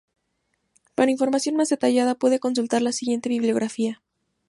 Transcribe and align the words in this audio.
Para 0.95 1.11
información 1.11 1.55
más 1.55 1.69
detallada 1.69 2.15
puede 2.15 2.39
consultar 2.39 2.81
la 2.81 2.91
siguiente 2.91 3.29
bibliografía. 3.29 4.01